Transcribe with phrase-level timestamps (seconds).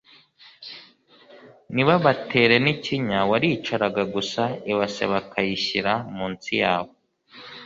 [1.73, 6.93] ntibabatere n’ikinya…waricaraga gusa ibase bakayishyira munsi yawe